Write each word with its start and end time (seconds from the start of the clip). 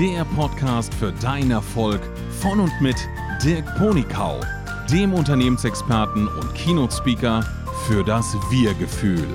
der 0.00 0.24
Podcast 0.24 0.94
für 0.94 1.12
deinen 1.12 1.50
Erfolg 1.50 2.00
von 2.40 2.58
und 2.58 2.72
mit 2.80 2.96
Dirk 3.44 3.66
Ponikau, 3.76 4.40
dem 4.90 5.12
Unternehmensexperten 5.12 6.26
und 6.26 6.54
Keynote-Speaker 6.54 7.42
für 7.86 8.02
das 8.02 8.32
Wir-Gefühl. 8.50 9.28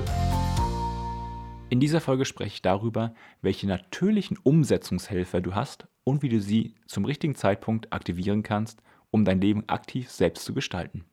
In 1.70 1.80
dieser 1.80 2.02
Folge 2.02 2.26
spreche 2.26 2.56
ich 2.56 2.62
darüber, 2.64 3.14
welche 3.44 3.68
natürlichen 3.68 4.40
Umsetzungshelfer 4.42 5.40
du 5.40 5.54
hast 5.54 5.86
und 6.04 6.24
wie 6.24 6.30
du 6.30 6.42
sie 6.42 6.74
zum 6.88 7.06
richtigen 7.06 7.36
Zeitpunkt 7.36 7.94
aktivieren 7.94 8.42
kannst, 8.42 8.82
um 9.12 9.24
dein 9.24 9.42
Leben 9.42 9.70
aktiv 9.70 10.10
selbst 10.10 10.46
zu 10.46 10.56
gestalten. 10.56 11.06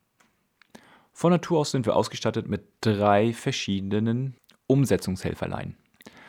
Von 1.13 1.31
Natur 1.31 1.59
aus 1.59 1.73
sind 1.73 1.85
wir 1.85 1.95
ausgestattet 1.95 2.49
mit 2.49 2.65
drei 2.81 3.35
verschiedenen 3.35 4.35
Umsetzungshelferlein. 4.67 5.77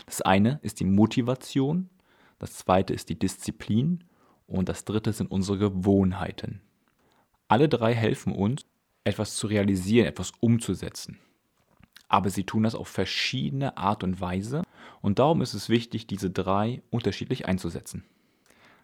Das 0.07 0.21
eine 0.21 0.59
ist 0.61 0.81
die 0.81 0.85
Motivation, 0.85 1.89
das 2.43 2.57
zweite 2.57 2.93
ist 2.93 3.07
die 3.07 3.17
Disziplin 3.17 4.03
und 4.47 4.67
das 4.67 4.83
dritte 4.83 5.13
sind 5.13 5.31
unsere 5.31 5.57
Gewohnheiten. 5.57 6.59
Alle 7.47 7.69
drei 7.69 7.93
helfen 7.93 8.33
uns, 8.33 8.65
etwas 9.05 9.37
zu 9.37 9.47
realisieren, 9.47 10.07
etwas 10.07 10.33
umzusetzen. 10.41 11.19
Aber 12.09 12.29
sie 12.29 12.43
tun 12.43 12.63
das 12.63 12.75
auf 12.75 12.89
verschiedene 12.89 13.77
Art 13.77 14.03
und 14.03 14.19
Weise 14.19 14.63
und 15.01 15.19
darum 15.19 15.41
ist 15.41 15.53
es 15.53 15.69
wichtig, 15.69 16.05
diese 16.05 16.31
drei 16.31 16.83
unterschiedlich 16.89 17.45
einzusetzen. 17.45 18.03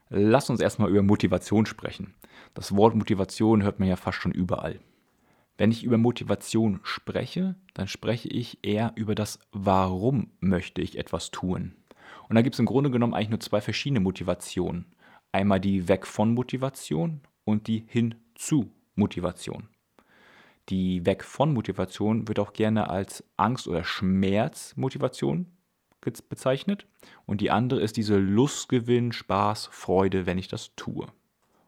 Lass 0.07 0.49
uns 0.49 0.61
erstmal 0.61 0.89
über 0.89 1.03
Motivation 1.03 1.65
sprechen. 1.65 2.13
Das 2.53 2.77
Wort 2.77 2.95
Motivation 2.95 3.61
hört 3.63 3.81
man 3.81 3.89
ja 3.89 3.97
fast 3.97 4.19
schon 4.19 4.31
überall. 4.31 4.79
Wenn 5.57 5.73
ich 5.73 5.83
über 5.83 5.97
Motivation 5.97 6.79
spreche, 6.83 7.55
dann 7.73 7.89
spreche 7.89 8.29
ich 8.29 8.59
eher 8.61 8.93
über 8.95 9.15
das 9.15 9.37
Warum 9.51 10.31
möchte 10.39 10.81
ich 10.81 10.97
etwas 10.97 11.31
tun. 11.31 11.75
Und 12.29 12.35
da 12.35 12.41
gibt 12.41 12.55
es 12.55 12.59
im 12.59 12.65
Grunde 12.65 12.91
genommen 12.91 13.13
eigentlich 13.13 13.29
nur 13.29 13.39
zwei 13.39 13.59
verschiedene 13.59 13.99
Motivationen. 13.99 14.85
Einmal 15.31 15.59
die 15.59 15.87
Weg 15.87 16.07
von 16.07 16.33
Motivation 16.33 17.21
und 17.43 17.67
die 17.67 17.83
Hin 17.87 18.15
zu 18.35 18.71
Motivation. 18.95 19.67
Die 20.69 21.05
Weg 21.05 21.23
von 21.23 21.53
Motivation 21.53 22.27
wird 22.27 22.39
auch 22.39 22.53
gerne 22.53 22.89
als 22.89 23.23
Angst- 23.37 23.67
oder 23.67 23.83
Schmerzmotivation 23.83 25.47
bezeichnet. 26.01 26.85
Und 27.25 27.41
die 27.41 27.51
andere 27.51 27.81
ist 27.81 27.97
diese 27.97 28.17
Lustgewinn, 28.17 29.11
Spaß, 29.11 29.69
Freude, 29.71 30.27
wenn 30.27 30.37
ich 30.37 30.47
das 30.47 30.75
tue. 30.75 31.07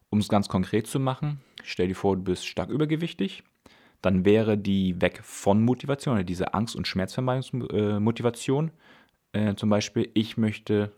Um 0.09 0.19
es 0.19 0.29
ganz 0.29 0.47
konkret 0.47 0.85
zu 0.87 0.99
machen, 0.99 1.41
stell 1.63 1.87
dir 1.87 1.95
vor, 1.95 2.15
du 2.15 2.23
bist 2.23 2.45
stark 2.45 2.69
übergewichtig 2.69 3.43
dann 4.01 4.25
wäre 4.25 4.57
die 4.57 4.99
Weg 5.01 5.21
von 5.23 5.63
Motivation, 5.63 6.25
diese 6.25 6.53
Angst- 6.53 6.75
und 6.75 6.87
Schmerzvermeidungsmotivation, 6.87 8.71
äh, 9.33 9.55
zum 9.55 9.69
Beispiel, 9.69 10.09
ich 10.13 10.37
möchte 10.37 10.91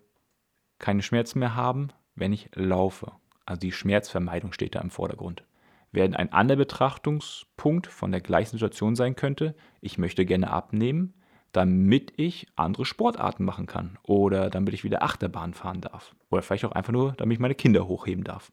keine 0.79 1.01
Schmerzen 1.01 1.39
mehr 1.39 1.55
haben, 1.55 1.89
wenn 2.15 2.33
ich 2.33 2.49
laufe. 2.53 3.11
Also 3.45 3.59
die 3.59 3.71
Schmerzvermeidung 3.71 4.53
steht 4.53 4.75
da 4.75 4.81
im 4.81 4.89
Vordergrund. 4.89 5.43
Während 5.91 6.15
ein 6.15 6.33
anderer 6.33 6.57
Betrachtungspunkt 6.57 7.87
von 7.87 8.11
der 8.11 8.21
gleichen 8.21 8.53
Situation 8.53 8.95
sein 8.95 9.15
könnte, 9.15 9.55
ich 9.79 9.97
möchte 9.97 10.25
gerne 10.25 10.49
abnehmen, 10.49 11.13
damit 11.51 12.13
ich 12.17 12.47
andere 12.55 12.83
Sportarten 12.83 13.45
machen 13.45 13.67
kann 13.67 13.99
oder 14.01 14.49
damit 14.49 14.73
ich 14.73 14.83
wieder 14.83 15.03
Achterbahn 15.03 15.53
fahren 15.53 15.81
darf 15.81 16.15
oder 16.31 16.41
vielleicht 16.41 16.65
auch 16.65 16.71
einfach 16.71 16.91
nur, 16.91 17.11
damit 17.13 17.35
ich 17.35 17.39
meine 17.39 17.53
Kinder 17.53 17.87
hochheben 17.87 18.23
darf, 18.23 18.51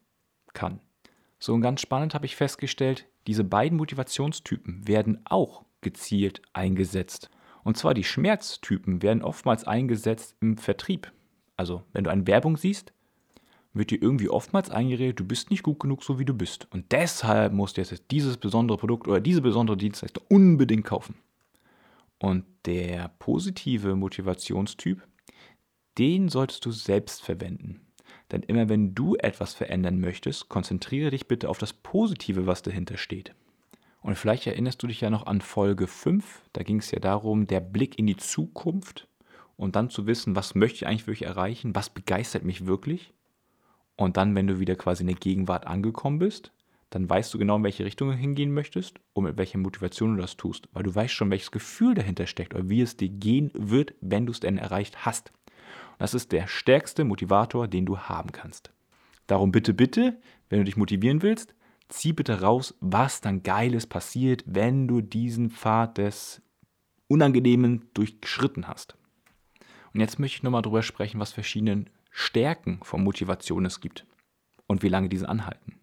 kann. 0.53 0.81
So 1.39 1.55
und 1.55 1.63
ganz 1.63 1.81
spannend 1.81 2.15
habe 2.15 2.27
ich 2.27 2.37
festgestellt, 2.37 3.07
diese 3.27 3.45
beiden 3.45 3.79
Motivationstypen 3.79 4.87
werden 4.87 5.23
auch 5.25 5.65
gezielt 5.81 6.43
eingesetzt. 6.53 7.31
Und 7.65 7.77
zwar 7.77 7.95
die 7.95 8.05
Schmerztypen 8.05 9.03
werden 9.03 9.23
oftmals 9.23 9.65
eingesetzt 9.65 10.37
im 10.41 10.57
Vertrieb. 10.57 11.13
Also 11.57 11.83
wenn 11.93 12.05
du 12.05 12.11
eine 12.11 12.27
Werbung 12.27 12.57
siehst, 12.57 12.93
wird 13.73 13.91
dir 13.91 14.03
irgendwie 14.03 14.29
oftmals 14.29 14.71
eingeredet, 14.71 15.21
du 15.21 15.25
bist 15.25 15.51
nicht 15.51 15.63
gut 15.63 15.79
genug, 15.79 16.03
so 16.03 16.19
wie 16.19 16.25
du 16.25 16.35
bist. 16.35 16.67
Und 16.71 16.91
deshalb 16.91 17.53
musst 17.53 17.77
du 17.77 17.83
jetzt 17.83 18.05
dieses 18.11 18.37
besondere 18.37 18.79
Produkt 18.79 19.07
oder 19.07 19.21
diese 19.21 19.43
besondere 19.43 19.77
Dienstleistung 19.77 20.25
unbedingt 20.29 20.85
kaufen. 20.85 21.17
Und 22.19 22.45
der 22.67 23.09
positive 23.19 23.95
Motivationstyp, 23.95 25.07
den 25.99 26.29
solltest 26.29 26.67
du 26.67 26.71
selbst 26.71 27.23
verwenden. 27.23 27.81
Denn 28.33 28.43
immer 28.43 28.69
wenn 28.69 28.95
du 28.95 29.17
etwas 29.17 29.55
verändern 29.55 30.01
möchtest, 30.01 30.49
konzentriere 30.49 31.11
dich 31.11 31.27
bitte 31.27 31.49
auf 31.49 31.59
das 31.59 31.73
Positive, 31.73 32.47
was 32.47 32.63
dahinter 32.63 32.97
steht. 32.97 33.35
Und 34.01 34.17
vielleicht 34.17 34.47
erinnerst 34.47 34.83
du 34.83 34.87
dich 34.87 35.01
ja 35.01 35.11
noch 35.11 35.27
an 35.27 35.41
Folge 35.41 35.87
5, 35.87 36.43
da 36.53 36.63
ging 36.63 36.79
es 36.79 36.91
ja 36.91 36.99
darum, 37.01 37.47
der 37.47 37.61
Blick 37.61 37.99
in 37.99 38.07
die 38.07 38.17
Zukunft 38.17 39.09
und 39.57 39.77
dann 39.77 39.91
zu 39.91 40.07
wissen, 40.07 40.37
was 40.37 40.55
möchte 40.55 40.77
ich 40.77 40.87
eigentlich 40.87 41.07
wirklich 41.07 41.29
erreichen, 41.29 41.75
was 41.75 41.91
begeistert 41.91 42.45
mich 42.45 42.67
wirklich. 42.67 43.13
Und 43.97 44.17
dann, 44.17 44.35
wenn 44.35 44.47
du 44.47 44.59
wieder 44.59 44.77
quasi 44.77 45.03
in 45.03 45.09
der 45.09 45.17
Gegenwart 45.17 45.67
angekommen 45.67 46.19
bist, 46.19 46.53
dann 46.89 47.09
weißt 47.09 47.33
du 47.33 47.39
genau, 47.39 47.57
in 47.57 47.65
welche 47.65 47.85
Richtung 47.85 48.09
du 48.09 48.17
hingehen 48.17 48.53
möchtest 48.53 48.99
und 49.13 49.25
mit 49.25 49.37
welcher 49.37 49.59
Motivation 49.59 50.17
du 50.17 50.23
das 50.23 50.37
tust, 50.37 50.69
weil 50.73 50.83
du 50.83 50.95
weißt 50.95 51.13
schon, 51.13 51.31
welches 51.31 51.51
Gefühl 51.51 51.95
dahinter 51.95 52.27
steckt 52.27 52.55
oder 52.55 52.69
wie 52.69 52.81
es 52.81 52.97
dir 52.97 53.11
gehen 53.11 53.51
wird, 53.55 53.95
wenn 54.01 54.27
du 54.27 54.33
es 54.33 54.41
denn 54.41 54.59
erreicht 54.59 55.05
hast. 55.05 55.31
Das 55.99 56.15
ist 56.15 56.33
der 56.33 56.47
stärkste 56.47 57.05
Motivator, 57.05 57.69
den 57.69 57.85
du 57.85 57.99
haben 57.99 58.33
kannst. 58.33 58.73
Darum 59.27 59.53
bitte, 59.53 59.75
bitte, 59.75 60.19
wenn 60.49 60.59
du 60.59 60.65
dich 60.65 60.77
motivieren 60.77 61.23
willst, 61.23 61.55
zieh 61.91 62.13
bitte 62.13 62.41
raus, 62.41 62.77
was 62.81 63.21
dann 63.21 63.43
Geiles 63.43 63.87
passiert, 63.87 64.43
wenn 64.47 64.89
du 64.89 65.01
diesen 65.01 65.51
Pfad 65.51 65.99
des 65.99 66.43
Unangenehmen 67.09 67.89
durchschritten 67.95 68.69
hast. 68.69 68.97
Und 69.93 70.01
jetzt 70.01 70.19
möchte 70.19 70.37
ich 70.37 70.43
nochmal 70.43 70.63
darüber 70.63 70.83
sprechen, 70.83 71.21
was 71.21 71.33
verschiedene 71.33 71.87
Stärken 72.11 72.81
von 72.83 73.03
Motivation 73.03 73.65
es 73.67 73.81
gibt 73.81 74.07
und 74.67 74.83
wie 74.83 74.89
lange 74.89 75.09
diese 75.09 75.29
anhalten. 75.29 75.81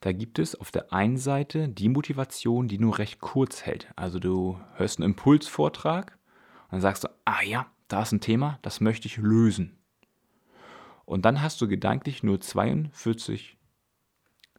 Da 0.00 0.12
gibt 0.12 0.38
es 0.38 0.54
auf 0.54 0.70
der 0.70 0.92
einen 0.92 1.16
Seite 1.16 1.68
die 1.68 1.88
Motivation, 1.88 2.68
die 2.68 2.78
nur 2.78 2.98
recht 2.98 3.20
kurz 3.20 3.62
hält. 3.62 3.92
Also 3.96 4.18
du 4.18 4.60
hörst 4.74 4.98
einen 4.98 5.10
Impulsvortrag 5.10 6.18
und 6.64 6.72
dann 6.72 6.80
sagst 6.80 7.04
du, 7.04 7.08
ah 7.24 7.42
ja, 7.42 7.66
da 7.88 8.02
ist 8.02 8.12
ein 8.12 8.20
Thema, 8.20 8.58
das 8.62 8.80
möchte 8.80 9.06
ich 9.06 9.16
lösen. 9.16 9.78
Und 11.04 11.24
dann 11.24 11.40
hast 11.40 11.60
du 11.60 11.68
gedanklich 11.68 12.24
nur 12.24 12.40
42, 12.40 13.55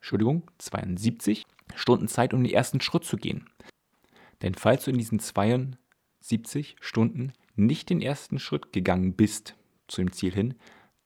Entschuldigung, 0.07 0.43
72 0.59 1.45
Stunden 1.75 2.07
Zeit, 2.07 2.33
um 2.33 2.41
den 2.41 2.53
ersten 2.53 2.79
Schritt 2.79 3.03
zu 3.03 3.17
gehen. 3.17 3.49
Denn 4.41 4.55
falls 4.55 4.85
du 4.85 4.91
in 4.91 4.97
diesen 4.97 5.19
72 5.19 6.77
Stunden 6.79 7.33
nicht 7.57 7.89
den 7.89 8.01
ersten 8.01 8.39
Schritt 8.39 8.71
gegangen 8.71 9.15
bist 9.15 9.57
zu 9.89 9.99
dem 9.99 10.13
Ziel 10.13 10.33
hin, 10.33 10.53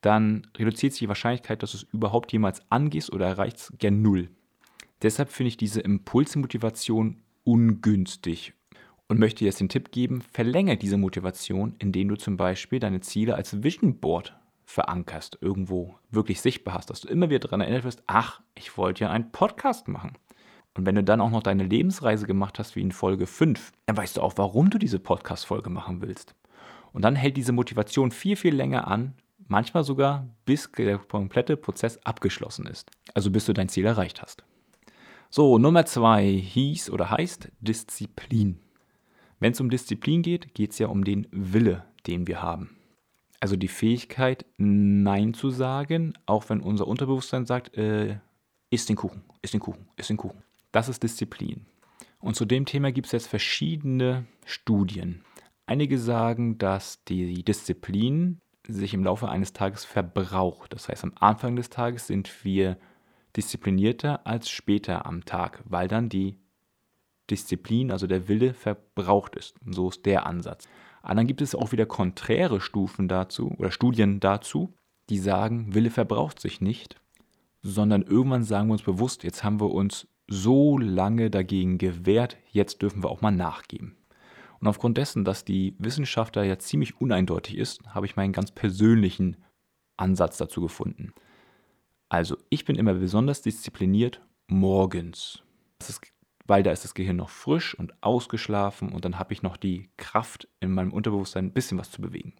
dann 0.02 0.46
reduziert 0.56 0.94
sich 0.94 1.00
die 1.00 1.08
Wahrscheinlichkeit, 1.08 1.64
dass 1.64 1.72
du 1.72 1.78
es 1.78 1.88
überhaupt 1.92 2.32
jemals 2.32 2.62
angehst 2.70 3.12
oder 3.12 3.26
erreichst, 3.26 3.74
gern 3.80 4.04
null. 4.04 4.30
Deshalb 5.02 5.32
finde 5.32 5.48
ich 5.48 5.58
diese 5.58 5.82
Impulsmotivation 5.82 7.24
ungünstig 7.44 8.54
und 9.08 9.20
möchte 9.20 9.40
dir 9.40 9.46
jetzt 9.46 9.62
den 9.62 9.70
Tipp 9.70 9.92
geben, 9.92 10.22
verlängere 10.22 10.78
diese 10.78 10.98
Motivation, 10.98 11.74
indem 11.80 12.10
du 12.10 12.18
zum 12.18 12.38
Beispiel 12.38 12.80
deine 12.80 13.02
Ziele 13.02 13.34
als 13.34 13.64
Vision 13.64 13.98
Board 13.98 14.40
verankerst, 14.72 15.38
irgendwo 15.42 15.96
wirklich 16.10 16.42
sichtbar 16.42 16.76
hast, 16.76 16.90
dass 16.90 17.02
du 17.02 17.08
immer 17.08 17.30
wieder 17.30 17.40
daran 17.40 17.62
erinnert 17.62 17.84
wirst, 17.84 18.04
ach, 18.08 18.42
ich 18.56 18.78
wollte 18.78 19.04
ja 19.04 19.12
einen 19.12 19.32
Podcast 19.32 19.88
machen. 19.88 20.18
Und 20.74 20.86
wenn 20.86 20.96
du 20.96 21.04
dann 21.04 21.22
auch 21.22 21.30
noch 21.30 21.44
deine 21.44 21.64
Lebensreise 21.64 22.26
gemacht 22.26 22.58
hast, 22.58 22.76
wie 22.76 22.82
in 22.82 22.92
Folge 22.92 23.28
5, 23.28 23.72
dann 23.86 23.98
weißt 23.98 24.18
du 24.18 24.22
auch, 24.22 24.34
warum 24.38 24.70
du 24.70 24.78
diese 24.78 25.00
Podcast-Folge 25.00 25.70
machen 25.70 26.02
willst. 26.02 26.36
Und 26.94 27.04
dann 27.04 27.16
hält 27.16 27.38
diese 27.38 27.52
Motivation 27.52 28.12
viel, 28.12 28.36
viel 28.36 28.56
länger 28.56 28.88
an, 28.88 29.14
manchmal 29.48 29.84
sogar 29.84 30.28
bis 30.46 30.72
der 30.72 30.98
komplette 30.98 31.58
Prozess 31.58 31.98
abgeschlossen 32.06 32.66
ist. 32.66 32.90
Also 33.14 33.32
bis 33.32 33.46
du 33.46 33.54
dein 33.54 33.70
Ziel 33.70 33.86
erreicht 33.86 34.22
hast. 34.22 34.44
So, 35.30 35.58
Nummer 35.58 35.86
zwei 35.86 36.26
hieß 36.26 36.90
oder 36.90 37.10
heißt 37.10 37.50
Disziplin. 37.60 38.60
Wenn 39.40 39.54
es 39.54 39.62
um 39.62 39.70
Disziplin 39.70 40.22
geht, 40.22 40.54
geht 40.54 40.72
es 40.72 40.80
ja 40.80 40.88
um 40.88 41.04
den 41.04 41.28
Wille, 41.32 41.86
den 42.08 42.28
wir 42.28 42.42
haben. 42.42 42.81
Also 43.42 43.56
die 43.56 43.68
Fähigkeit, 43.68 44.46
Nein 44.58 45.34
zu 45.34 45.50
sagen, 45.50 46.14
auch 46.28 46.50
wenn 46.50 46.62
unser 46.62 46.88
Unterbewusstsein 46.88 47.48
sagt, 47.48 47.76
äh, 47.76 48.20
isst 48.70 48.88
den 48.88 48.96
Kuchen, 48.96 49.24
isst 49.42 49.54
den 49.54 49.60
Kuchen, 49.60 49.88
isst 49.98 50.12
den 50.12 50.18
Kuchen. 50.18 50.44
Das 50.72 50.88
ist 50.88 51.02
Disziplin. 51.02 51.66
Und 52.20 52.36
zu 52.36 52.46
dem 52.46 52.66
Thema 52.66 52.92
gibt 52.92 53.08
es 53.08 53.12
jetzt 53.14 53.28
verschiedene 53.28 54.28
Studien. 54.46 55.26
Einige 55.66 55.98
sagen, 55.98 56.60
dass 56.60 57.04
die 57.04 57.44
Disziplin 57.44 58.40
sich 58.68 58.94
im 58.94 59.04
Laufe 59.04 59.28
eines 59.28 59.54
Tages 59.54 59.86
verbraucht. 59.86 60.74
Das 60.74 60.88
heißt, 60.88 61.04
am 61.04 61.14
Anfang 61.20 61.56
des 61.56 61.72
Tages 61.72 62.06
sind 62.06 62.46
wir 62.46 62.78
disziplinierter 63.36 64.28
als 64.28 64.52
später 64.52 65.08
am 65.08 65.26
Tag, 65.26 65.64
weil 65.66 65.88
dann 65.88 66.10
die 66.10 66.38
Disziplin, 67.32 67.92
also 67.92 68.06
der 68.06 68.28
Wille, 68.28 68.54
verbraucht 68.54 69.36
ist. 69.36 69.56
Und 69.66 69.74
so 69.74 69.90
ist 69.90 70.06
der 70.06 70.28
Ansatz. 70.28 70.68
Aber 71.02 71.16
dann 71.16 71.28
gibt 71.28 71.42
es 71.42 71.56
auch 71.56 71.72
wieder 71.72 71.86
konträre 71.86 72.62
Stufen 72.62 73.08
dazu 73.08 73.52
oder 73.58 73.72
Studien 73.72 74.20
dazu, 74.20 74.74
die 75.10 75.18
sagen, 75.18 75.74
Wille 75.74 75.90
verbraucht 75.90 76.40
sich 76.40 76.62
nicht, 76.62 76.96
sondern 77.62 78.04
irgendwann 78.04 78.44
sagen 78.44 78.70
wir 78.70 78.74
uns 78.74 78.84
bewusst, 78.84 79.24
jetzt 79.24 79.44
haben 79.44 79.60
wir 79.60 79.72
uns 79.72 80.08
so 80.28 80.78
lange 80.78 81.30
dagegen 81.30 81.78
gewehrt, 81.78 82.38
jetzt 82.52 82.82
dürfen 82.82 83.04
wir 83.04 83.10
auch 83.10 83.22
mal 83.22 83.32
nachgeben. 83.32 83.98
Und 84.60 84.68
aufgrund 84.68 84.98
dessen, 84.98 85.26
dass 85.26 85.44
die 85.44 85.76
Wissenschaft 85.80 86.36
da 86.36 86.44
ja 86.44 86.60
ziemlich 86.60 87.02
uneindeutig 87.02 87.58
ist, 87.58 87.82
habe 87.88 88.06
ich 88.06 88.16
meinen 88.16 88.32
ganz 88.32 88.52
persönlichen 88.52 89.38
Ansatz 89.98 90.38
dazu 90.38 90.62
gefunden. 90.62 91.14
Also 92.10 92.38
ich 92.50 92.66
bin 92.66 92.76
immer 92.76 92.94
besonders 92.94 93.42
diszipliniert 93.42 94.22
morgens. 94.48 95.42
Ist, 95.80 96.02
weil 96.48 96.64
da 96.64 96.72
ist 96.72 96.84
das 96.84 96.94
Gehirn 96.94 97.18
noch 97.18 97.30
frisch 97.30 97.76
und 97.76 97.94
ausgeschlafen 98.02 98.90
und 98.90 99.06
dann 99.06 99.20
habe 99.20 99.34
ich 99.34 99.44
noch 99.44 99.58
die 99.58 99.90
Kraft 99.98 100.48
in 100.60 100.74
meinem 100.74 100.94
Unterbewusstsein 100.94 101.46
ein 101.46 101.54
bisschen 101.54 101.78
was 101.78 101.92
zu 101.92 102.02
bewegen. 102.02 102.34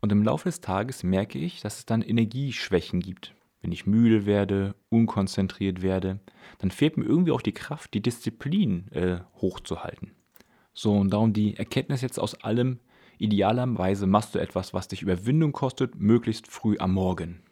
Und 0.00 0.12
im 0.12 0.22
Laufe 0.22 0.48
des 0.48 0.60
Tages 0.60 1.02
merke 1.02 1.38
ich, 1.38 1.60
dass 1.60 1.78
es 1.78 1.86
dann 1.86 2.02
Energieschwächen 2.02 3.00
gibt. 3.00 3.34
Wenn 3.60 3.72
ich 3.72 3.86
müde 3.86 4.24
werde, 4.24 4.74
unkonzentriert 4.88 5.82
werde, 5.82 6.20
dann 6.58 6.70
fehlt 6.70 6.96
mir 6.96 7.04
irgendwie 7.04 7.32
auch 7.32 7.42
die 7.42 7.52
Kraft, 7.52 7.92
die 7.92 8.00
Disziplin 8.00 8.88
äh, 8.92 9.20
hochzuhalten. 9.36 10.12
So, 10.72 10.96
und 10.96 11.12
darum 11.12 11.34
die 11.34 11.56
Erkenntnis 11.56 12.00
jetzt 12.00 12.18
aus 12.18 12.34
allem, 12.42 12.78
idealerweise 13.18 14.06
machst 14.06 14.34
du 14.34 14.38
etwas, 14.38 14.72
was 14.72 14.88
dich 14.88 15.02
Überwindung 15.02 15.52
kostet, 15.52 15.94
möglichst 15.96 16.46
früh 16.46 16.78
am 16.78 16.94
Morgen. 16.94 17.42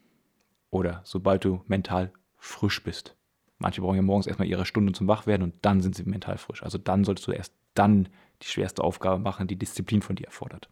Oder 0.70 1.02
sobald 1.04 1.44
du 1.44 1.62
mental 1.66 2.12
frisch 2.38 2.82
bist. 2.82 3.17
Manche 3.58 3.81
brauchen 3.81 3.96
ja 3.96 4.02
morgens 4.02 4.26
erstmal 4.26 4.49
ihre 4.49 4.66
Stunde 4.66 4.93
zum 4.93 5.08
Wachwerden 5.08 5.44
und 5.44 5.55
dann 5.62 5.81
sind 5.81 5.94
sie 5.94 6.05
mental 6.05 6.38
frisch. 6.38 6.62
Also 6.62 6.78
dann 6.78 7.05
solltest 7.05 7.26
du 7.26 7.32
erst 7.32 7.52
dann 7.75 8.08
die 8.43 8.46
schwerste 8.46 8.84
Aufgabe 8.84 9.20
machen, 9.20 9.49
die 9.49 9.58
Disziplin 9.58 10.02
von 10.02 10.16
dir 10.16 10.26
erfordert. 10.26 10.69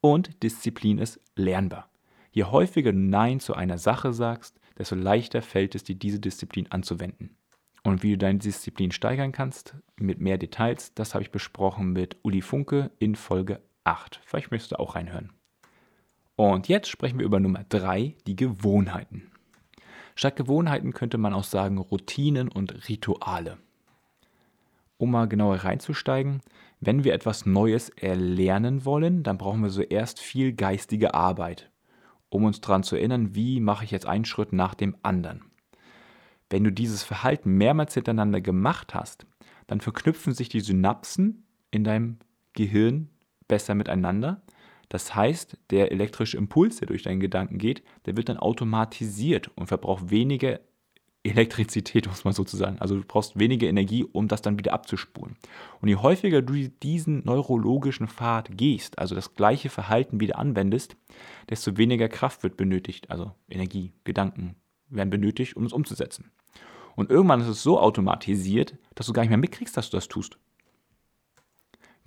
Und 0.00 0.42
Disziplin 0.42 0.98
ist 0.98 1.20
lernbar. 1.36 1.88
Je 2.32 2.44
häufiger 2.44 2.92
du 2.92 2.98
Nein 2.98 3.40
zu 3.40 3.54
einer 3.54 3.78
Sache 3.78 4.12
sagst, 4.12 4.60
desto 4.76 4.94
leichter 4.94 5.42
fällt 5.42 5.74
es 5.74 5.84
dir, 5.84 5.94
diese 5.94 6.20
Disziplin 6.20 6.70
anzuwenden. 6.70 7.36
Und 7.82 8.02
wie 8.02 8.12
du 8.12 8.18
deine 8.18 8.38
Disziplin 8.38 8.92
steigern 8.92 9.32
kannst, 9.32 9.74
mit 9.96 10.20
mehr 10.20 10.38
Details, 10.38 10.94
das 10.94 11.14
habe 11.14 11.22
ich 11.22 11.30
besprochen 11.30 11.92
mit 11.92 12.16
Uli 12.22 12.42
Funke 12.42 12.90
in 12.98 13.14
Folge 13.14 13.60
8. 13.84 14.20
Vielleicht 14.24 14.50
möchtest 14.50 14.72
du 14.72 14.78
auch 14.78 14.94
reinhören. 14.94 15.32
Und 16.36 16.68
jetzt 16.68 16.88
sprechen 16.88 17.18
wir 17.18 17.26
über 17.26 17.40
Nummer 17.40 17.64
3, 17.68 18.14
die 18.26 18.36
Gewohnheiten. 18.36 19.30
Statt 20.18 20.34
Gewohnheiten 20.34 20.94
könnte 20.94 21.16
man 21.16 21.32
auch 21.32 21.44
sagen 21.44 21.78
Routinen 21.78 22.48
und 22.48 22.88
Rituale. 22.88 23.56
Um 24.96 25.12
mal 25.12 25.28
genauer 25.28 25.58
reinzusteigen, 25.58 26.40
wenn 26.80 27.04
wir 27.04 27.14
etwas 27.14 27.46
Neues 27.46 27.88
erlernen 27.90 28.84
wollen, 28.84 29.22
dann 29.22 29.38
brauchen 29.38 29.62
wir 29.62 29.70
zuerst 29.70 30.18
viel 30.18 30.54
geistige 30.54 31.14
Arbeit, 31.14 31.70
um 32.30 32.42
uns 32.42 32.60
daran 32.60 32.82
zu 32.82 32.96
erinnern, 32.96 33.36
wie 33.36 33.60
mache 33.60 33.84
ich 33.84 33.92
jetzt 33.92 34.06
einen 34.06 34.24
Schritt 34.24 34.52
nach 34.52 34.74
dem 34.74 34.96
anderen. 35.04 35.44
Wenn 36.50 36.64
du 36.64 36.72
dieses 36.72 37.04
Verhalten 37.04 37.52
mehrmals 37.52 37.94
hintereinander 37.94 38.40
gemacht 38.40 38.96
hast, 38.96 39.24
dann 39.68 39.80
verknüpfen 39.80 40.34
sich 40.34 40.48
die 40.48 40.62
Synapsen 40.62 41.44
in 41.70 41.84
deinem 41.84 42.18
Gehirn 42.54 43.08
besser 43.46 43.76
miteinander. 43.76 44.42
Das 44.88 45.14
heißt, 45.14 45.58
der 45.70 45.92
elektrische 45.92 46.36
Impuls, 46.36 46.76
der 46.76 46.88
durch 46.88 47.02
deinen 47.02 47.20
Gedanken 47.20 47.58
geht, 47.58 47.82
der 48.06 48.16
wird 48.16 48.28
dann 48.28 48.38
automatisiert 48.38 49.50
und 49.56 49.66
verbraucht 49.66 50.10
weniger 50.10 50.60
Elektrizität, 51.24 52.06
muss 52.06 52.24
man 52.24 52.32
sozusagen. 52.32 52.78
Also 52.78 52.96
du 52.96 53.02
brauchst 53.06 53.38
weniger 53.38 53.68
Energie, 53.68 54.04
um 54.04 54.28
das 54.28 54.40
dann 54.40 54.58
wieder 54.58 54.72
abzuspulen. 54.72 55.36
Und 55.80 55.88
je 55.88 55.96
häufiger 55.96 56.42
du 56.42 56.54
diesen 56.82 57.24
neurologischen 57.24 58.08
Pfad 58.08 58.56
gehst, 58.56 58.98
also 58.98 59.14
das 59.14 59.34
gleiche 59.34 59.68
Verhalten 59.68 60.20
wieder 60.20 60.38
anwendest, 60.38 60.96
desto 61.50 61.76
weniger 61.76 62.08
Kraft 62.08 62.42
wird 62.42 62.56
benötigt, 62.56 63.10
also 63.10 63.32
Energie, 63.48 63.92
Gedanken 64.04 64.56
werden 64.88 65.10
benötigt, 65.10 65.56
um 65.56 65.64
es 65.64 65.72
umzusetzen. 65.72 66.30
Und 66.96 67.10
irgendwann 67.10 67.40
ist 67.40 67.48
es 67.48 67.62
so 67.62 67.78
automatisiert, 67.78 68.76
dass 68.94 69.06
du 69.06 69.12
gar 69.12 69.22
nicht 69.22 69.28
mehr 69.28 69.38
mitkriegst, 69.38 69.76
dass 69.76 69.90
du 69.90 69.96
das 69.96 70.08
tust. 70.08 70.38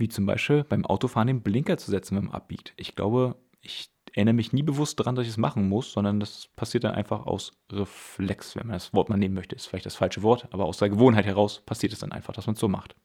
Wie 0.02 0.10
zum 0.10 0.26
Beispiel 0.26 0.64
beim 0.64 0.84
Autofahren 0.84 1.28
den 1.28 1.44
Blinker 1.44 1.78
zu 1.78 1.92
setzen, 1.92 2.18
wenn 2.18 2.26
man 2.26 2.34
abbiegt. 2.34 2.74
Ich 2.76 2.96
glaube, 2.96 3.36
ich 3.62 3.92
erinnere 4.14 4.34
mich 4.34 4.52
nie 4.52 4.64
bewusst 4.64 5.00
daran, 5.00 5.14
dass 5.14 5.28
ich 5.28 5.32
es 5.32 5.38
machen 5.38 5.70
muss, 5.70 5.92
sondern 5.92 6.20
das 6.20 6.48
passiert 6.56 6.86
dann 6.86 6.96
einfach 6.96 7.28
aus 7.28 7.52
Reflex, 7.72 8.56
wenn 8.56 8.66
man 8.66 8.74
das 8.74 8.96
Wort 8.96 9.10
mal 9.10 9.18
nehmen 9.18 9.36
möchte. 9.36 9.56
Ist 9.56 9.68
vielleicht 9.68 9.86
das 9.86 9.96
falsche 9.96 10.24
Wort, 10.24 10.48
aber 10.52 10.66
aus 10.66 10.80
der 10.80 10.90
Gewohnheit 10.90 11.28
heraus 11.28 11.62
passiert 11.62 11.94
es 11.94 12.00
dann 12.00 12.12
einfach, 12.12 12.34
dass 12.34 12.48
man 12.48 12.56
es 12.56 12.60
so 12.60 12.68
macht. 12.68 12.96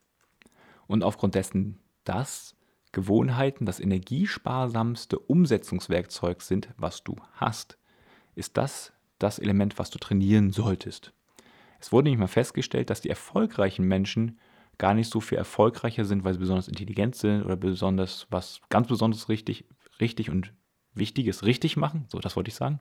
Und 0.87 1.05
aufgrund 1.05 1.35
dessen, 1.35 1.81
dass 2.05 2.57
Gewohnheiten 2.93 3.67
das 3.67 3.79
energiesparsamste 3.79 5.19
Umsetzungswerkzeug 5.19 6.41
sind, 6.41 6.71
was 6.79 7.05
du 7.05 7.17
hast, 7.33 7.77
ist 8.35 8.57
das 8.57 8.95
das 9.19 9.39
Element, 9.39 9.79
was 9.79 9.91
du 9.91 9.99
trainieren 9.99 10.51
solltest. 10.51 11.13
Es 11.79 11.93
wurde 11.93 12.09
nicht 12.09 12.19
mal 12.19 12.27
festgestellt, 12.27 12.89
dass 12.89 13.03
die 13.03 13.11
erfolgreichen 13.11 13.87
Menschen 13.87 14.39
gar 14.79 14.95
nicht 14.95 15.11
so 15.11 15.21
viel 15.21 15.39
erfolgreicher 15.39 16.05
sind, 16.05 16.25
weil 16.25 16.35
sie 16.35 16.41
besonders 16.41 16.69
intelligent 16.69 17.15
sind 17.15 17.45
oder 17.45 17.57
besonders 17.57 18.27
was 18.31 18.61
ganz 18.69 18.89
besonders 18.89 19.29
richtig, 19.29 19.65
richtig 20.01 20.31
und 20.31 20.53
Wichtiges 20.95 21.45
richtig 21.45 21.77
machen, 21.77 22.07
so 22.09 22.19
das 22.19 22.37
wollte 22.37 22.49
ich 22.49 22.55
sagen, 22.55 22.81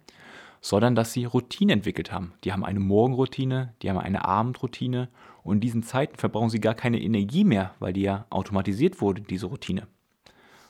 sondern 0.62 0.96
dass 0.96 1.14
sie 1.14 1.26
Routine 1.26 1.74
entwickelt 1.74 2.12
haben. 2.12 2.34
Die 2.44 2.54
haben 2.54 2.66
eine 2.66 2.80
Morgenroutine, 2.80 3.74
die 3.82 3.90
haben 3.90 3.98
eine 3.98 4.26
Abendroutine 4.26 5.10
und 5.44 5.56
in 5.56 5.62
diesen 5.62 5.84
Zeiten 5.84 6.18
verbrauchen 6.18 6.50
sie 6.50 6.60
gar 6.60 6.76
keine 6.76 7.02
Energie 7.02 7.44
mehr, 7.44 7.76
weil 7.80 7.94
die 7.94 8.02
ja 8.02 8.26
automatisiert 8.30 9.02
wurde, 9.02 9.22
diese 9.22 9.48
Routine. 9.48 9.88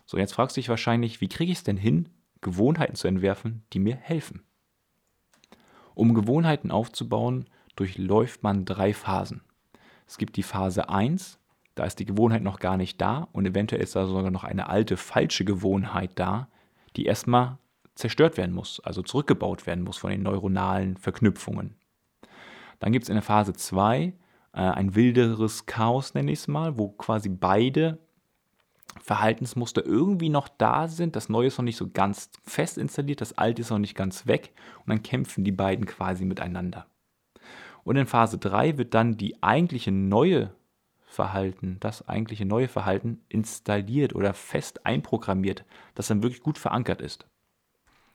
So, 0.06 0.18
jetzt 0.18 0.34
fragst 0.34 0.58
du 0.58 0.62
dich 0.62 0.70
wahrscheinlich, 0.70 1.22
wie 1.22 1.30
kriege 1.30 1.52
ich 1.52 1.60
es 1.60 1.64
denn 1.64 1.78
hin, 1.78 2.10
Gewohnheiten 2.42 2.96
zu 2.96 3.08
entwerfen, 3.08 3.64
die 3.74 3.80
mir 3.80 3.96
helfen? 3.96 4.44
Um 5.94 6.14
Gewohnheiten 6.14 6.72
aufzubauen, 6.72 7.46
durchläuft 7.76 8.44
man 8.44 8.66
drei 8.66 8.94
Phasen. 8.94 9.42
Es 10.08 10.18
gibt 10.18 10.36
die 10.38 10.44
Phase 10.44 10.90
1, 10.90 11.40
da 11.76 11.84
ist 11.84 12.00
die 12.00 12.06
Gewohnheit 12.06 12.44
noch 12.44 12.60
gar 12.60 12.78
nicht 12.78 13.02
da 13.02 13.28
und 13.32 13.46
eventuell 13.46 13.82
ist 13.82 13.96
da 13.96 14.06
sogar 14.08 14.32
noch 14.32 14.44
eine 14.44 14.70
alte 14.70 14.98
falsche 14.98 15.46
Gewohnheit 15.46 16.12
da, 16.16 16.48
die 16.96 17.06
erstmal 17.06 17.58
zerstört 17.96 18.38
werden 18.38 18.54
muss, 18.54 18.80
also 18.82 19.02
zurückgebaut 19.02 19.68
werden 19.68 19.84
muss 19.84 19.98
von 19.98 20.12
den 20.12 20.24
neuronalen 20.24 20.98
Verknüpfungen. 20.98 21.76
Dann 22.80 22.92
gibt 22.92 23.04
es 23.04 23.10
in 23.10 23.16
der 23.16 23.24
Phase 23.24 23.54
2 23.54 24.04
äh, 24.04 24.14
ein 24.54 24.96
wilderes 24.96 25.66
Chaos, 25.66 26.14
nenne 26.14 26.32
ich 26.32 26.40
es 26.40 26.48
mal, 26.48 26.78
wo 26.78 26.90
quasi 26.90 27.30
beide 27.30 28.00
Verhaltensmuster 29.02 29.86
irgendwie 29.86 30.30
noch 30.30 30.48
da 30.48 30.88
sind. 30.88 31.16
Das 31.16 31.30
Neue 31.30 31.48
ist 31.48 31.58
noch 31.58 31.66
nicht 31.66 31.78
so 31.78 31.90
ganz 31.90 32.30
fest 32.44 32.78
installiert, 32.78 33.22
das 33.22 33.38
Alte 33.38 33.62
ist 33.62 33.70
noch 33.70 33.80
nicht 33.80 33.96
ganz 33.96 34.28
weg 34.28 34.54
und 34.80 34.90
dann 34.90 35.04
kämpfen 35.04 35.44
die 35.44 35.52
beiden 35.52 35.86
quasi 35.86 36.26
miteinander. 36.26 36.86
Und 37.86 37.98
in 37.98 38.08
Phase 38.08 38.40
3 38.40 38.80
wird 38.80 38.96
dann 38.96 39.16
die 39.16 39.42
eigentliche 39.44 39.92
neue 39.92 40.52
Verhalten, 41.06 41.78
das 41.80 42.08
eigentliche 42.10 42.44
neue 42.44 42.68
Verhalten 42.68 43.22
installiert 43.30 44.16
oder 44.16 44.34
fest 44.34 44.86
einprogrammiert, 44.86 45.64
das 45.94 46.08
dann 46.08 46.24
wirklich 46.24 46.42
gut 46.42 46.58
verankert 46.58 47.00
ist. 47.00 47.28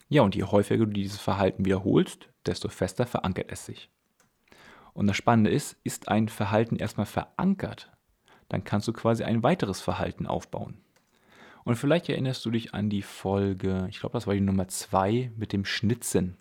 Ja, 0.09 0.23
und 0.23 0.35
je 0.35 0.43
häufiger 0.43 0.85
du 0.85 0.93
dieses 0.93 1.21
Verhalten 1.21 1.65
wiederholst, 1.65 2.29
desto 2.45 2.69
fester 2.69 3.07
verankert 3.07 3.47
es 3.49 3.65
sich. 3.65 3.89
Und 4.93 5.07
das 5.07 5.17
Spannende 5.17 5.51
ist, 5.51 5.77
ist 5.85 6.09
ein 6.09 6.29
Verhalten 6.29 6.75
erstmal 6.75 7.07
verankert, 7.07 7.93
dann 8.49 8.65
kannst 8.65 8.89
du 8.89 8.93
quasi 8.93 9.23
ein 9.23 9.45
weiteres 9.45 9.81
Verhalten 9.81 10.27
aufbauen. 10.27 10.79
Und 11.63 11.77
vielleicht 11.77 12.09
erinnerst 12.09 12.45
du 12.45 12.51
dich 12.51 12.75
an 12.75 12.91
die 12.91 13.03
Folge, 13.03 13.87
ich 13.89 14.01
glaube, 14.01 14.15
das 14.15 14.27
war 14.27 14.35
die 14.35 14.41
Nummer 14.41 14.67
2 14.67 15.31
mit 15.37 15.53
dem 15.53 15.65
Schnitzen. 15.65 16.37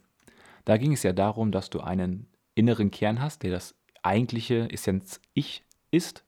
Da 0.65 0.77
ging 0.77 0.93
es 0.93 1.03
ja 1.03 1.13
darum, 1.13 1.51
dass 1.51 1.69
du 1.69 1.81
einen 1.81 2.25
inneren 2.59 2.91
Kern 2.91 3.21
hast, 3.21 3.43
der 3.43 3.51
das 3.51 3.75
eigentliche 4.03 4.69
Essenz-Ich 4.69 5.63
ist 5.91 6.25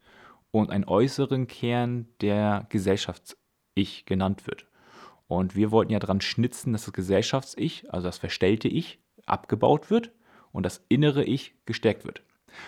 und 0.51 0.71
einen 0.71 0.85
äußeren 0.85 1.47
Kern, 1.47 2.07
der 2.21 2.65
Gesellschafts-Ich 2.69 4.05
genannt 4.05 4.47
wird. 4.47 4.65
Und 5.27 5.55
wir 5.55 5.71
wollten 5.71 5.91
ja 5.91 5.99
daran 5.99 6.21
schnitzen, 6.21 6.73
dass 6.73 6.85
das 6.85 6.93
Gesellschafts-Ich, 6.93 7.93
also 7.93 8.07
das 8.07 8.17
verstellte 8.17 8.67
Ich, 8.67 8.99
abgebaut 9.25 9.89
wird 9.89 10.11
und 10.51 10.65
das 10.65 10.83
innere 10.89 11.23
Ich 11.23 11.53
gestärkt 11.65 12.05
wird. 12.05 12.21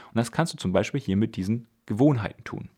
Und 0.09 0.17
das 0.17 0.31
kannst 0.31 0.53
du 0.53 0.57
zum 0.57 0.71
Beispiel 0.71 0.99
hier 0.99 1.17
mit 1.17 1.35
diesen 1.35 1.67
Gewohnheiten 1.85 2.43
tun. 2.43 2.69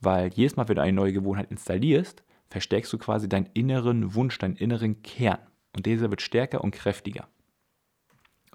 Weil 0.00 0.30
jedes 0.34 0.56
Mal, 0.56 0.68
wenn 0.68 0.76
du 0.76 0.82
eine 0.82 0.92
neue 0.92 1.12
Gewohnheit 1.12 1.50
installierst, 1.50 2.22
verstärkst 2.48 2.92
du 2.92 2.98
quasi 2.98 3.28
deinen 3.28 3.48
inneren 3.54 4.14
Wunsch, 4.14 4.38
deinen 4.38 4.56
inneren 4.56 5.02
Kern. 5.02 5.38
Und 5.76 5.86
dieser 5.86 6.10
wird 6.10 6.22
stärker 6.22 6.62
und 6.64 6.72
kräftiger. 6.72 7.28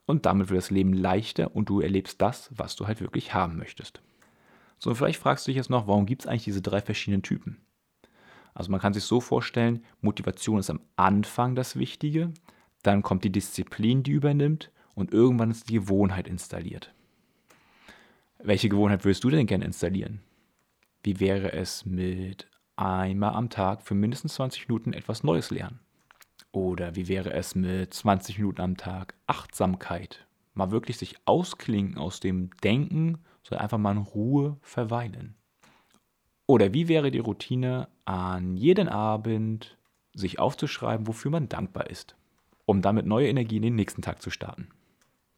Und 0.05 0.25
damit 0.25 0.49
wird 0.49 0.57
das 0.57 0.71
Leben 0.71 0.93
leichter 0.93 1.55
und 1.55 1.69
du 1.69 1.81
erlebst 1.81 2.21
das, 2.21 2.49
was 2.55 2.75
du 2.75 2.87
halt 2.87 3.01
wirklich 3.01 3.33
haben 3.33 3.57
möchtest. 3.57 4.01
So, 4.77 4.93
vielleicht 4.93 5.19
fragst 5.19 5.47
du 5.47 5.49
dich 5.49 5.57
jetzt 5.57 5.69
noch, 5.69 5.87
warum 5.87 6.05
gibt 6.05 6.23
es 6.23 6.27
eigentlich 6.27 6.43
diese 6.43 6.61
drei 6.61 6.81
verschiedenen 6.81 7.23
Typen? 7.23 7.57
Also 8.53 8.71
man 8.71 8.79
kann 8.79 8.93
sich 8.93 9.03
so 9.03 9.19
vorstellen, 9.19 9.83
Motivation 10.01 10.59
ist 10.59 10.69
am 10.69 10.79
Anfang 10.95 11.55
das 11.55 11.75
Wichtige, 11.75 12.31
dann 12.83 13.01
kommt 13.01 13.23
die 13.23 13.31
Disziplin, 13.31 14.03
die 14.03 14.11
übernimmt 14.11 14.71
und 14.93 15.11
irgendwann 15.11 15.51
ist 15.51 15.69
die 15.69 15.73
Gewohnheit 15.73 16.27
installiert. 16.27 16.93
Welche 18.37 18.69
Gewohnheit 18.69 19.03
würdest 19.03 19.23
du 19.23 19.29
denn 19.29 19.47
gerne 19.47 19.65
installieren? 19.65 20.21
Wie 21.03 21.19
wäre 21.19 21.51
es 21.53 21.85
mit 21.85 22.47
einmal 22.75 23.33
am 23.33 23.49
Tag 23.49 23.81
für 23.81 23.95
mindestens 23.95 24.35
20 24.35 24.67
Minuten 24.67 24.93
etwas 24.93 25.23
Neues 25.23 25.51
lernen? 25.51 25.79
Oder 26.55 26.95
wie 26.95 27.09
wäre 27.09 27.33
es 27.33 27.53
mit 27.53 27.93
20 27.93 28.37
Minuten 28.37 28.61
am 28.61 28.77
Tag 28.77 29.13
Achtsamkeit? 29.27 30.25
Mal 30.53 30.71
wirklich 30.71 30.97
sich 30.97 31.15
ausklingen 31.25 31.97
aus 31.97 32.21
dem 32.21 32.49
Denken, 32.63 33.17
sondern 33.43 33.63
einfach 33.63 33.77
mal 33.77 33.91
in 33.91 33.97
Ruhe 33.97 34.57
verweilen. 34.61 35.35
Oder 36.47 36.73
wie 36.73 36.87
wäre 36.87 37.11
die 37.11 37.19
Routine, 37.19 37.89
an 38.05 38.55
jeden 38.55 38.87
Abend 38.87 39.77
sich 40.13 40.39
aufzuschreiben, 40.39 41.07
wofür 41.07 41.31
man 41.31 41.49
dankbar 41.49 41.89
ist? 41.89 42.15
um 42.65 42.81
damit 42.81 43.05
neue 43.05 43.27
Energie 43.27 43.57
in 43.57 43.61
den 43.61 43.75
nächsten 43.75 44.01
Tag 44.01 44.21
zu 44.21 44.29
starten. 44.29 44.69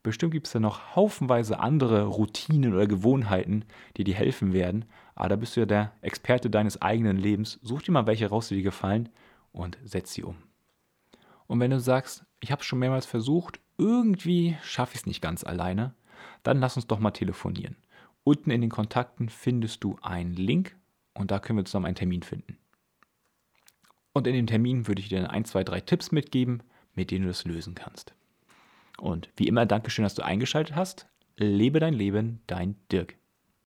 Bestimmt 0.01 0.31
gibt 0.31 0.47
es 0.47 0.53
da 0.53 0.59
noch 0.59 0.95
haufenweise 0.95 1.59
andere 1.59 2.05
Routinen 2.05 2.73
oder 2.73 2.87
Gewohnheiten, 2.87 3.65
die 3.97 4.05
dir 4.05 4.15
helfen 4.15 4.53
werden, 4.53 4.85
aber 5.15 5.29
da 5.29 5.35
bist 5.35 5.55
du 5.55 5.61
ja 5.61 5.65
der 5.65 5.91
Experte 6.01 6.49
deines 6.49 6.81
eigenen 6.81 7.17
Lebens. 7.17 7.59
Such 7.61 7.81
dir 7.81 7.91
mal 7.91 8.07
welche 8.07 8.27
raus, 8.27 8.47
die 8.47 8.55
dir 8.55 8.63
gefallen 8.63 9.09
und 9.51 9.77
setz 9.83 10.13
sie 10.13 10.23
um. 10.23 10.46
Und 11.47 11.59
wenn 11.59 11.71
du 11.71 11.79
sagst, 11.79 12.25
ich 12.39 12.51
habe 12.51 12.61
es 12.61 12.67
schon 12.67 12.79
mehrmals 12.79 13.05
versucht, 13.05 13.59
irgendwie 13.77 14.57
schaffe 14.63 14.93
ich 14.93 15.01
es 15.01 15.05
nicht 15.05 15.21
ganz 15.21 15.43
alleine, 15.43 15.93
dann 16.43 16.59
lass 16.59 16.75
uns 16.75 16.87
doch 16.87 16.99
mal 16.99 17.11
telefonieren. 17.11 17.75
Unten 18.23 18.51
in 18.51 18.61
den 18.61 18.69
Kontakten 18.69 19.29
findest 19.29 19.83
du 19.83 19.97
einen 20.01 20.33
Link 20.33 20.75
und 21.13 21.31
da 21.31 21.39
können 21.39 21.59
wir 21.59 21.65
zusammen 21.65 21.85
einen 21.85 21.95
Termin 21.95 22.23
finden. 22.23 22.57
Und 24.13 24.27
in 24.27 24.33
dem 24.33 24.47
Termin 24.47 24.87
würde 24.87 25.01
ich 25.01 25.09
dir 25.09 25.29
ein, 25.29 25.45
zwei, 25.45 25.63
drei 25.63 25.79
Tipps 25.79 26.11
mitgeben, 26.11 26.63
mit 26.95 27.11
denen 27.11 27.23
du 27.23 27.29
das 27.29 27.45
lösen 27.45 27.75
kannst. 27.75 28.13
Und 28.97 29.29
wie 29.37 29.47
immer, 29.47 29.65
Dankeschön, 29.65 30.03
dass 30.03 30.15
du 30.15 30.23
eingeschaltet 30.23 30.75
hast. 30.75 31.07
Lebe 31.35 31.79
dein 31.79 31.93
Leben, 31.93 32.41
dein 32.47 32.75
Dirk. 32.91 33.15